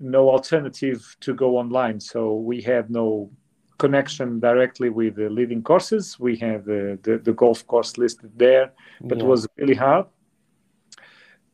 [0.00, 3.30] no alternative to go online, so we had no
[3.78, 6.18] connection directly with the leading courses.
[6.18, 9.24] We have the, the, the golf course listed there, but yeah.
[9.24, 10.06] it was really hard.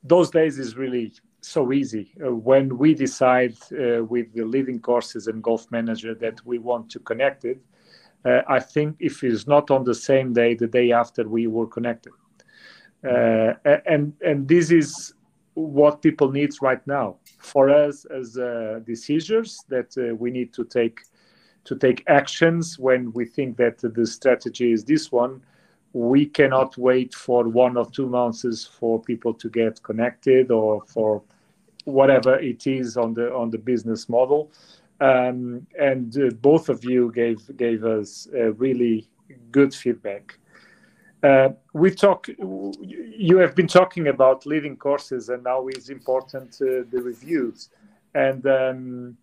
[0.03, 2.13] Those days is really so easy.
[2.25, 6.91] Uh, when we decide uh, with the leading courses and golf manager that we want
[6.91, 7.61] to connect it,
[8.25, 11.67] uh, I think if it's not on the same day, the day after we were
[11.67, 12.13] connected.
[13.05, 13.55] Uh,
[13.87, 15.15] and and this is
[15.55, 17.17] what people need right now.
[17.39, 21.01] For us as uh, decisions that uh, we need to take
[21.65, 25.43] to take actions when we think that the strategy is this one
[25.93, 31.23] we cannot wait for one or two months for people to get connected or for
[31.85, 34.51] whatever it is on the on the business model.
[35.01, 38.29] Um, and uh, both of you gave gave us
[38.59, 39.09] really
[39.51, 40.39] good feedback
[41.27, 42.29] uh, we talk.
[42.29, 47.71] You have been talking about leading courses, and now it's important uh, the reviews.
[48.15, 49.17] And um,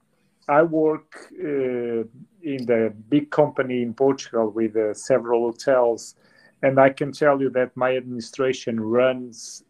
[0.48, 2.04] I work uh,
[2.52, 6.16] in the big company in Portugal with uh, several hotels,
[6.62, 9.64] and I can tell you that my administration runs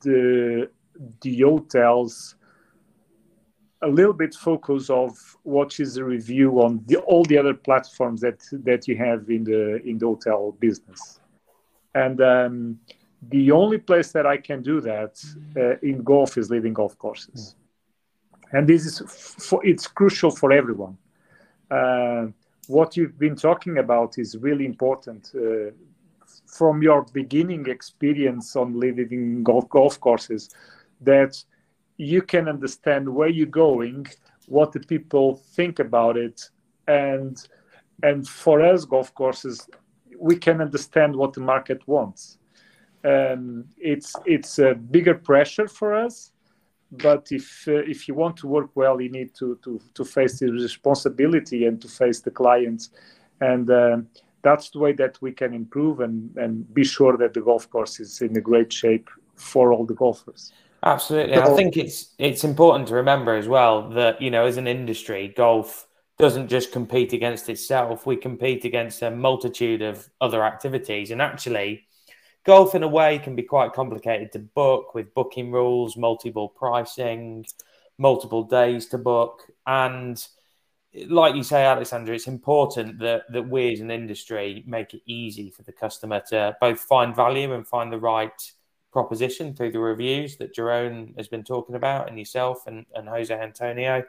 [0.00, 0.70] the
[1.22, 2.34] the hotels
[3.82, 5.12] a little bit focus of
[5.44, 9.44] what is the review on the, all the other platforms that that you have in
[9.44, 11.17] the in the hotel business
[11.94, 12.78] and um,
[13.30, 15.20] the only place that I can do that
[15.56, 17.56] uh, in golf is leading golf courses.
[18.52, 18.98] And this is
[19.48, 20.96] for, it's crucial for everyone.
[21.70, 22.26] Uh,
[22.66, 25.32] what you've been talking about is really important.
[25.34, 25.72] Uh,
[26.46, 30.50] from your beginning experience on leading golf golf courses,
[31.00, 31.42] that
[31.96, 34.06] you can understand where you're going,
[34.46, 36.48] what the people think about it,
[36.86, 37.48] and
[38.02, 39.68] and for us golf courses
[40.18, 42.38] we can understand what the market wants.
[43.04, 46.32] Um, it's it's a bigger pressure for us,
[46.90, 50.40] but if uh, if you want to work well, you need to to to face
[50.40, 52.90] the responsibility and to face the clients,
[53.40, 53.98] and uh,
[54.42, 58.00] that's the way that we can improve and and be sure that the golf course
[58.00, 60.52] is in a great shape for all the golfers.
[60.82, 64.56] Absolutely, so, I think it's it's important to remember as well that you know as
[64.56, 65.87] an industry, golf
[66.18, 68.04] doesn't just compete against itself.
[68.04, 71.10] We compete against a multitude of other activities.
[71.10, 71.86] And actually,
[72.44, 77.46] golf in a way can be quite complicated to book with booking rules, multiple pricing,
[77.98, 79.42] multiple days to book.
[79.66, 80.24] And
[81.06, 85.50] like you say, Alexander, it's important that, that we as an industry make it easy
[85.50, 88.52] for the customer to both find value and find the right
[88.92, 93.32] proposition through the reviews that Jerome has been talking about and yourself and, and Jose
[93.32, 94.02] Antonio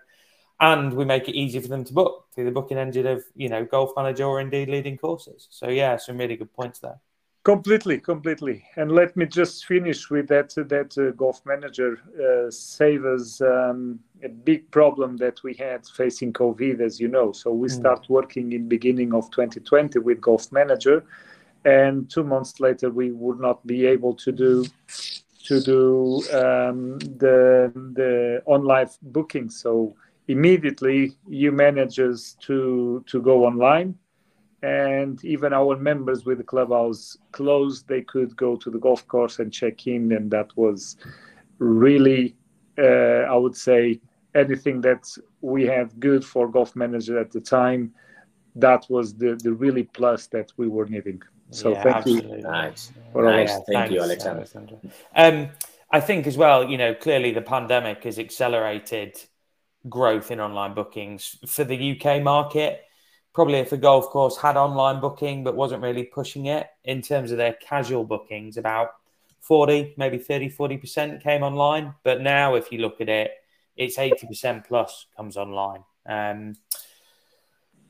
[0.62, 3.50] and we make it easy for them to book through the booking engine of you
[3.50, 5.48] know golf manager or indeed leading courses.
[5.50, 7.00] So yeah some really good points there.
[7.44, 8.66] Completely completely.
[8.76, 14.00] And let me just finish with that that uh, golf manager uh, save us um,
[14.24, 17.32] a big problem that we had facing covid as you know.
[17.32, 17.72] So we mm.
[17.72, 21.06] start working in beginning of 2020 with golf manager
[21.66, 24.66] and two months later we would not be able to do
[25.46, 29.50] to do um, the the online booking.
[29.50, 29.96] So
[30.30, 33.96] immediately you manages to to go online
[34.62, 39.40] and even our members with the clubhouse closed they could go to the golf course
[39.40, 40.98] and check in and that was
[41.58, 42.36] really
[42.78, 44.00] uh, i would say
[44.36, 45.04] anything that
[45.42, 47.92] we have good for golf manager at the time
[48.56, 52.38] that was the the really plus that we were needing so yeah, thank absolutely.
[52.38, 53.50] you nice, nice.
[53.50, 54.38] thank Thanks, you alexander.
[54.42, 54.76] alexander
[55.16, 55.50] um
[55.90, 59.18] i think as well you know clearly the pandemic has accelerated
[59.88, 62.82] growth in online bookings for the UK market.
[63.34, 67.32] Probably if a golf course had online booking but wasn't really pushing it in terms
[67.32, 68.90] of their casual bookings, about
[69.42, 71.94] 40, maybe 30, 40% came online.
[72.04, 73.32] But now, if you look at it,
[73.78, 75.84] it's 80% plus comes online.
[76.06, 76.56] Um,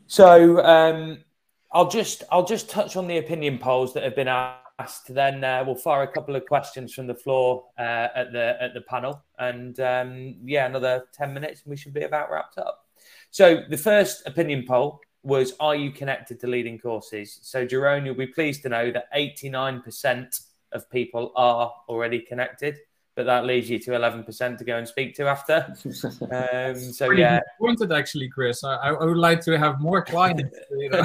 [0.06, 1.23] so um,
[1.71, 5.44] I'll just I'll just touch on the opinion polls that have been asked asked, then
[5.44, 8.82] uh, we'll fire a couple of questions from the floor uh, at the at the
[8.82, 12.86] panel, and um, yeah, another ten minutes, and we should be about wrapped up.
[13.32, 17.39] So the first opinion poll was: Are you connected to leading courses?
[17.42, 20.39] So Jerome, you'll be pleased to know that eighty nine percent
[20.72, 22.78] of people are already connected.
[23.15, 25.76] But that leaves you to eleven percent to go and speak to after.
[26.32, 28.63] Um, so Pretty yeah, wanted actually, Chris.
[28.63, 30.58] I, I, would like to have more clients.
[30.72, 31.04] You know?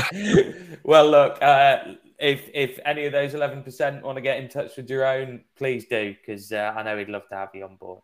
[0.84, 4.76] well, look, uh, if if any of those eleven percent want to get in touch
[4.76, 8.00] with Jerome, please do because uh, I know he'd love to have you on board.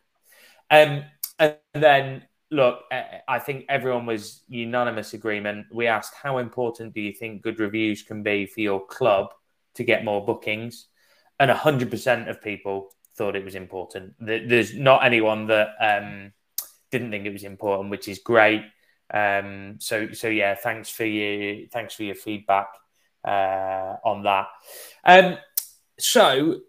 [0.70, 1.04] Um,
[1.38, 2.80] and then look,
[3.26, 5.68] I think everyone was unanimous agreement.
[5.72, 9.32] We asked how important do you think good reviews can be for your club
[9.76, 10.88] to get more bookings,
[11.38, 14.14] and hundred percent of people thought it was important.
[14.20, 16.32] There's not anyone that um,
[16.90, 18.64] didn't think it was important, which is great.
[19.14, 22.68] Um, so so yeah, thanks for your thanks for your feedback
[23.24, 24.48] uh, on that.
[25.04, 25.38] Um,
[25.98, 26.60] so,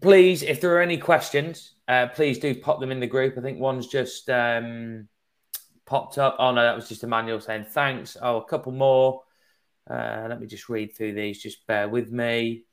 [0.00, 3.36] please, if there are any questions, uh, please do pop them in the group.
[3.36, 5.08] I think one's just um,
[5.86, 6.36] popped up.
[6.38, 8.16] Oh no, that was just Emmanuel saying thanks.
[8.20, 9.22] Oh, a couple more.
[9.90, 11.42] Uh, let me just read through these.
[11.42, 12.64] Just bear with me.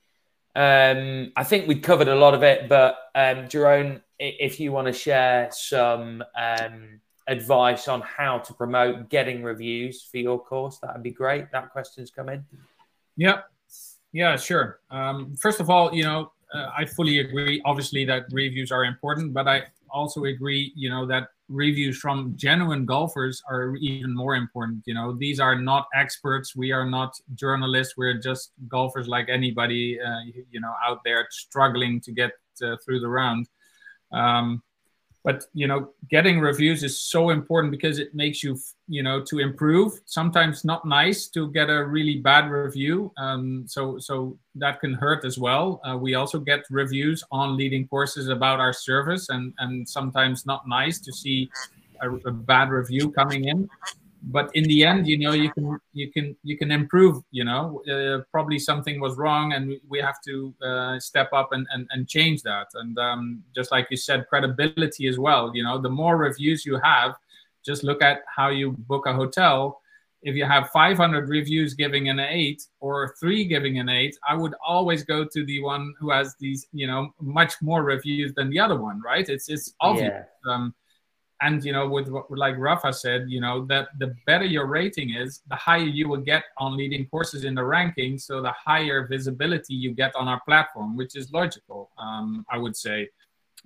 [0.54, 4.86] Um, I think we've covered a lot of it, but um, Jerome, if you want
[4.86, 10.94] to share some um, advice on how to promote getting reviews for your course, that
[10.94, 11.50] would be great.
[11.52, 12.44] That question's come in.
[13.18, 13.42] Yeah,
[14.12, 14.80] yeah, sure.
[14.90, 17.60] Um, first of all, you know, uh, I fully agree.
[17.66, 22.86] Obviously, that reviews are important, but I also agree, you know, that reviews from genuine
[22.86, 24.84] golfers are even more important.
[24.86, 26.56] You know, these are not experts.
[26.56, 27.96] We are not journalists.
[27.96, 33.00] We're just golfers like anybody, uh, you know, out there struggling to get uh, through
[33.00, 33.48] the round.
[34.12, 34.62] Um,
[35.24, 38.58] but you know getting reviews is so important because it makes you
[38.88, 40.00] you know to improve.
[40.06, 45.24] Sometimes not nice to get a really bad review um, so so that can hurt
[45.24, 45.80] as well.
[45.84, 50.68] Uh, we also get reviews on leading courses about our service and and sometimes not
[50.68, 51.50] nice to see
[52.00, 53.68] a, a bad review coming in
[54.22, 57.82] but in the end you know you can you can you can improve you know
[57.90, 62.08] uh, probably something was wrong and we have to uh, step up and, and and
[62.08, 62.66] change that.
[62.74, 66.80] And um, just like you said credibility as well you know the more reviews you
[66.82, 67.14] have
[67.64, 69.80] just look at how you book a hotel.
[70.22, 74.54] If you have 500 reviews giving an eight or three giving an eight i would
[74.66, 78.58] always go to the one who has these you know much more reviews than the
[78.58, 79.28] other one right?
[79.28, 80.26] It's it's obvious.
[80.44, 80.52] Yeah.
[80.52, 80.74] um,
[81.40, 85.14] and you know with what like rafa said you know that the better your rating
[85.14, 88.18] is the higher you will get on leading courses in the ranking.
[88.18, 92.76] So the higher visibility you get on our platform which is logical um, i would
[92.76, 93.08] say.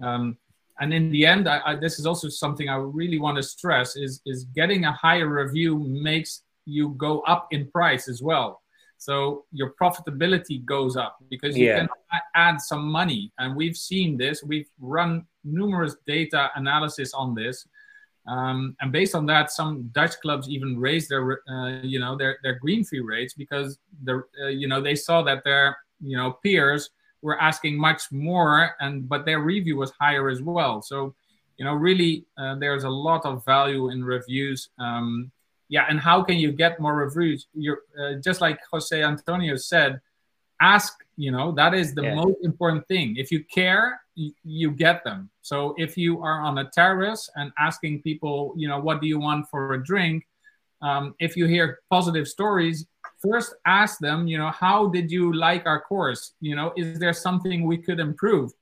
[0.03, 0.37] Um,
[0.81, 3.97] and in the end I, I, this is also something i really want to stress
[3.97, 8.62] is is getting a higher review makes you go up in price as well
[9.03, 11.79] so your profitability goes up because you yeah.
[11.79, 11.89] can
[12.37, 13.33] add some money.
[13.37, 14.45] And we've seen this.
[14.45, 17.67] We've run numerous data analysis on this.
[18.29, 22.39] Um, and based on that, some Dutch clubs even raised their, uh, you know, their,
[22.45, 26.39] their green fee rates because the, uh, you know, they saw that their, you know,
[26.45, 26.91] peers
[27.23, 30.81] were asking much more, and but their review was higher as well.
[30.81, 31.13] So,
[31.57, 34.69] you know, really, uh, there's a lot of value in reviews.
[34.79, 35.33] Um,
[35.73, 37.47] yeah, and how can you get more reviews?
[37.55, 40.01] You're uh, just like Jose Antonio said,
[40.61, 40.93] ask.
[41.17, 42.15] You know that is the yeah.
[42.15, 43.17] most important thing.
[43.17, 45.31] If you care, you, you get them.
[45.41, 49.19] So if you are on a terrace and asking people, you know, what do you
[49.19, 50.27] want for a drink?
[50.83, 52.87] Um, if you hear positive stories,
[53.27, 56.33] first ask them, you know, how did you like our course?
[56.41, 58.53] You know, is there something we could improve?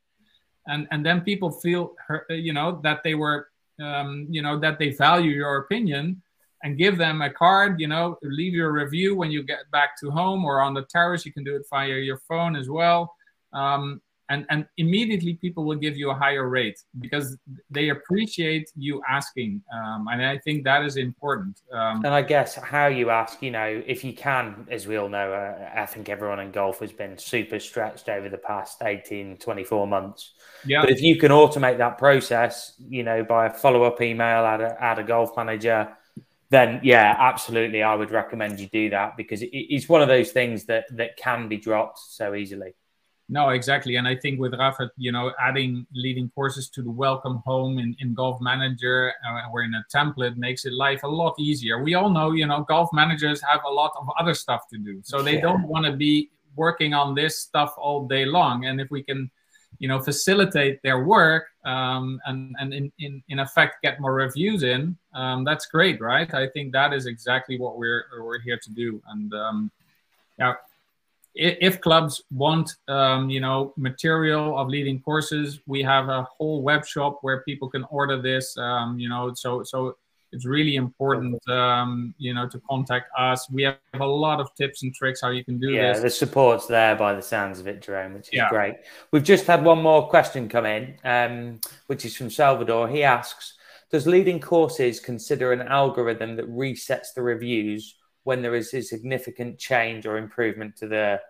[0.67, 1.95] And and then people feel,
[2.29, 3.49] you know, that they were,
[3.81, 6.23] um, you know, that they value your opinion
[6.63, 10.11] and give them a card, you know, leave your review when you get back to
[10.11, 11.25] home or on the terrace.
[11.25, 13.15] You can do it via your phone as well.
[13.53, 14.01] Um,
[14.31, 17.37] and, and immediately people will give you a higher rate because
[17.69, 19.61] they appreciate you asking.
[19.75, 21.61] Um, and I think that is important.
[21.73, 25.09] Um, and I guess how you ask, you know, if you can, as we all
[25.09, 29.39] know, uh, I think everyone in golf has been super stretched over the past 18,
[29.39, 30.33] 24 months.
[30.65, 30.83] Yeah.
[30.83, 34.61] But if you can automate that process, you know, by a follow up email add
[34.61, 35.89] a, at a golf manager,
[36.51, 40.65] then yeah, absolutely, I would recommend you do that because it's one of those things
[40.67, 42.75] that that can be dropped so easily.
[43.29, 47.41] No, exactly, and I think with Rafa, you know, adding leading courses to the welcome
[47.47, 51.35] home in, in Golf Manager uh, or in a template makes it life a lot
[51.39, 51.81] easier.
[51.81, 55.01] We all know, you know, golf managers have a lot of other stuff to do,
[55.05, 55.43] so they yeah.
[55.43, 58.65] don't want to be working on this stuff all day long.
[58.65, 59.31] And if we can
[59.81, 64.63] you know facilitate their work um, and and in, in in effect get more reviews
[64.63, 66.33] in um, that's great right?
[66.33, 69.03] I think that is exactly what we're we're here to do.
[69.09, 69.71] And um,
[70.39, 70.55] yeah
[71.35, 76.85] if, clubs want um, you know material of leading courses we have a whole web
[76.85, 79.97] shop where people can order this um, you know so so
[80.33, 83.51] it's really important, um, you know, to contact us.
[83.51, 85.77] We have a lot of tips and tricks how you can do this.
[85.77, 86.03] yeah, this.
[86.03, 88.49] the support's there by the sounds of it, Jerome, which is yeah.
[88.49, 88.77] great.
[89.13, 92.89] We've just had one more question come in, um, which is from Salvador.
[92.89, 93.55] He asks,
[93.91, 99.59] does leading courses consider an algorithm that resets the reviews when there is a significant
[99.59, 101.21] change or improvement to the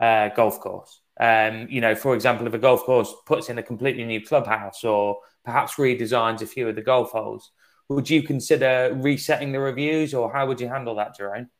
[0.00, 1.02] uh, golf course?
[1.20, 4.82] Um, you know, for example, if a golf course puts in a completely new clubhouse
[4.82, 7.50] or perhaps redesigns a few of the golf holes,
[7.90, 11.50] would you consider resetting the reviews, or how would you handle that, Jerome?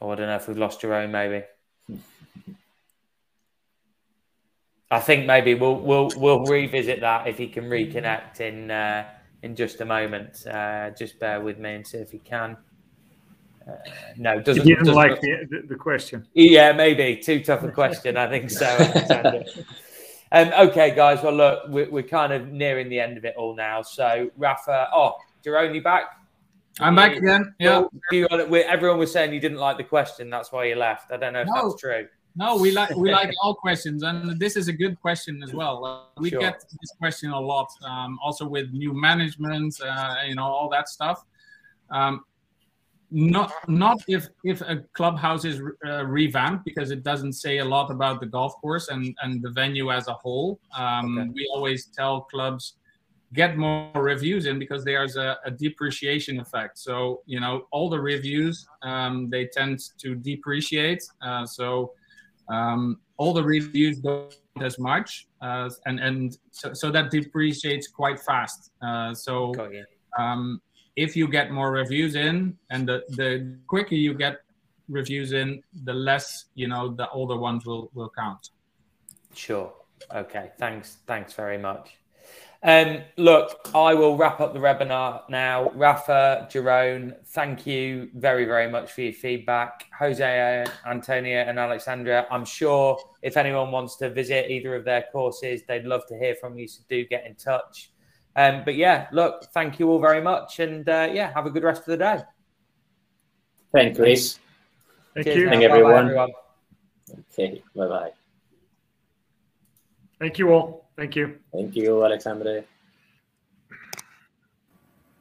[0.00, 1.12] Oh, I don't know if we've lost Jerome.
[1.12, 1.44] Maybe.
[4.90, 9.06] I think maybe we'll we'll we'll revisit that if he can reconnect in uh,
[9.44, 10.44] in just a moment.
[10.46, 12.56] Uh, just bear with me and see if he can.
[13.66, 13.72] Uh,
[14.16, 14.64] no, doesn't.
[14.64, 16.26] He didn't doesn't, like the, the, question.
[16.34, 18.16] Yeah, maybe too tough a question.
[18.16, 19.44] I think so.
[20.34, 21.22] Um, okay, guys.
[21.22, 23.82] Well, look, we're, we're, kind of nearing the end of it all now.
[23.82, 25.14] So, Rafa, oh,
[25.44, 26.18] Jerome, you back?
[26.80, 27.54] I'm back again.
[27.60, 27.84] Yeah.
[28.10, 30.30] You, everyone was saying you didn't like the question.
[30.30, 31.12] That's why you left.
[31.12, 31.68] I don't know if no.
[31.68, 32.08] that's true.
[32.34, 35.84] No, we like we like all questions, and this is a good question as well.
[35.84, 36.40] Uh, we sure.
[36.40, 40.88] get this question a lot, um, also with new management, uh, you know, all that
[40.88, 41.24] stuff.
[41.90, 42.24] Um,
[43.10, 47.90] not not if if a clubhouse is uh, revamped because it doesn't say a lot
[47.90, 50.58] about the golf course and and the venue as a whole.
[50.76, 51.30] Um, okay.
[51.34, 52.76] We always tell clubs
[53.32, 56.78] get more reviews in because there's a, a depreciation effect.
[56.78, 61.02] So you know all the reviews um, they tend to depreciate.
[61.22, 61.92] Uh, so
[62.48, 68.20] um, all the reviews don't as much, uh, and and so, so that depreciates quite
[68.20, 68.70] fast.
[68.82, 69.52] Uh, so
[70.18, 70.60] um,
[70.96, 74.38] if you get more reviews in, and the the quicker you get
[74.88, 78.50] reviews in, the less you know the older ones will will count.
[79.34, 79.72] Sure.
[80.14, 80.52] Okay.
[80.58, 80.98] Thanks.
[81.06, 81.96] Thanks very much.
[82.64, 85.70] Um, look, I will wrap up the webinar now.
[85.74, 89.84] Rafa, Jerome, thank you very, very much for your feedback.
[89.98, 95.60] Jose, Antonio, and Alexandra, I'm sure if anyone wants to visit either of their courses,
[95.68, 96.66] they'd love to hear from you.
[96.66, 97.90] So do get in touch.
[98.36, 100.58] Um, but yeah, look, thank you all very much.
[100.60, 102.22] And uh, yeah, have a good rest of the day.
[103.72, 104.38] Thank you, Chris.
[105.14, 105.48] Thank Cheers you.
[105.48, 106.06] Thank everyone.
[106.06, 106.30] everyone.
[107.32, 108.10] Okay, bye bye.
[110.18, 110.88] Thank you all.
[110.96, 111.38] Thank you.
[111.52, 112.64] Thank you, Alexandre.